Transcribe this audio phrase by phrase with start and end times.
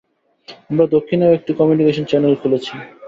[0.69, 2.73] আমরা দক্ষিণেও একটি communication channel খুলেছি।